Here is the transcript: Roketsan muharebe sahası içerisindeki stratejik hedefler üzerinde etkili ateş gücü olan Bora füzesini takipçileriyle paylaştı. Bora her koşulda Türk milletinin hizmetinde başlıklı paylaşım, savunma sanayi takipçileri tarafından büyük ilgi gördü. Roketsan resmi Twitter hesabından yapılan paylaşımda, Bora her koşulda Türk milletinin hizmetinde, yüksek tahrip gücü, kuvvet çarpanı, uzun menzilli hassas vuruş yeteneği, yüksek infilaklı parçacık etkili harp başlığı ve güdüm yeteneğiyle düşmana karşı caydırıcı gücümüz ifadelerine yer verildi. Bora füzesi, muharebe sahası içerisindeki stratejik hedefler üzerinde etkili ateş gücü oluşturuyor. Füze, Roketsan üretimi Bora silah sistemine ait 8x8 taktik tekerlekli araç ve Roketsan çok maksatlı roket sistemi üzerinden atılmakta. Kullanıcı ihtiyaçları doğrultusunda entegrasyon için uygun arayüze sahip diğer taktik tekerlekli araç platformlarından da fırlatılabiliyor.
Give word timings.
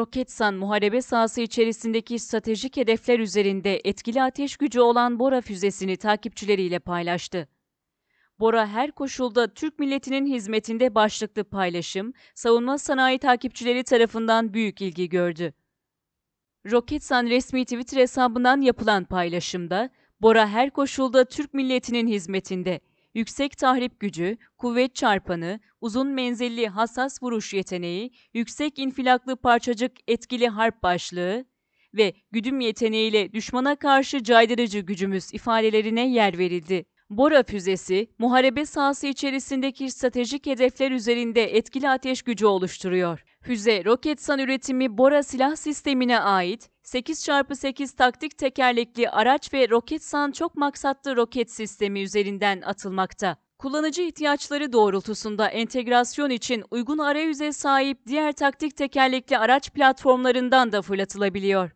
Roketsan 0.00 0.54
muharebe 0.54 1.02
sahası 1.02 1.40
içerisindeki 1.40 2.18
stratejik 2.18 2.76
hedefler 2.76 3.18
üzerinde 3.18 3.80
etkili 3.84 4.22
ateş 4.22 4.56
gücü 4.56 4.80
olan 4.80 5.18
Bora 5.18 5.40
füzesini 5.40 5.96
takipçileriyle 5.96 6.78
paylaştı. 6.78 7.48
Bora 8.38 8.66
her 8.66 8.92
koşulda 8.92 9.54
Türk 9.54 9.78
milletinin 9.78 10.26
hizmetinde 10.26 10.94
başlıklı 10.94 11.44
paylaşım, 11.44 12.12
savunma 12.34 12.78
sanayi 12.78 13.18
takipçileri 13.18 13.84
tarafından 13.84 14.54
büyük 14.54 14.80
ilgi 14.80 15.08
gördü. 15.08 15.52
Roketsan 16.70 17.26
resmi 17.26 17.64
Twitter 17.64 18.00
hesabından 18.00 18.60
yapılan 18.60 19.04
paylaşımda, 19.04 19.90
Bora 20.20 20.48
her 20.48 20.70
koşulda 20.70 21.24
Türk 21.24 21.54
milletinin 21.54 22.08
hizmetinde, 22.08 22.80
yüksek 23.14 23.58
tahrip 23.58 24.00
gücü, 24.00 24.36
kuvvet 24.58 24.94
çarpanı, 24.94 25.60
uzun 25.80 26.08
menzilli 26.08 26.68
hassas 26.68 27.22
vuruş 27.22 27.54
yeteneği, 27.54 28.12
yüksek 28.34 28.78
infilaklı 28.78 29.36
parçacık 29.36 29.92
etkili 30.08 30.48
harp 30.48 30.82
başlığı 30.82 31.44
ve 31.94 32.14
güdüm 32.30 32.60
yeteneğiyle 32.60 33.32
düşmana 33.32 33.76
karşı 33.76 34.22
caydırıcı 34.22 34.80
gücümüz 34.80 35.34
ifadelerine 35.34 36.08
yer 36.08 36.38
verildi. 36.38 36.84
Bora 37.10 37.42
füzesi, 37.42 38.10
muharebe 38.18 38.66
sahası 38.66 39.06
içerisindeki 39.06 39.90
stratejik 39.90 40.46
hedefler 40.46 40.90
üzerinde 40.90 41.56
etkili 41.56 41.88
ateş 41.88 42.22
gücü 42.22 42.46
oluşturuyor. 42.46 43.24
Füze, 43.42 43.84
Roketsan 43.84 44.38
üretimi 44.38 44.98
Bora 44.98 45.22
silah 45.22 45.56
sistemine 45.56 46.20
ait 46.20 46.70
8x8 46.94 47.96
taktik 47.96 48.38
tekerlekli 48.38 49.10
araç 49.10 49.54
ve 49.54 49.68
Roketsan 49.68 50.32
çok 50.32 50.56
maksatlı 50.56 51.16
roket 51.16 51.50
sistemi 51.50 52.02
üzerinden 52.02 52.60
atılmakta. 52.60 53.36
Kullanıcı 53.58 54.02
ihtiyaçları 54.02 54.72
doğrultusunda 54.72 55.48
entegrasyon 55.48 56.30
için 56.30 56.64
uygun 56.70 56.98
arayüze 56.98 57.52
sahip 57.52 58.06
diğer 58.06 58.32
taktik 58.32 58.76
tekerlekli 58.76 59.38
araç 59.38 59.70
platformlarından 59.70 60.72
da 60.72 60.82
fırlatılabiliyor. 60.82 61.70